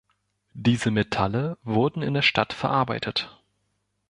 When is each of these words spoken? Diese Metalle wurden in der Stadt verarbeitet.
Diese 0.55 0.89
Metalle 0.89 1.59
wurden 1.61 2.01
in 2.01 2.15
der 2.15 2.23
Stadt 2.23 2.53
verarbeitet. 2.53 3.39